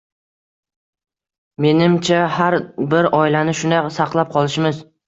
[1.67, 2.59] Menimcha har
[2.95, 4.87] bir oilani shunday saqlab qolishimiz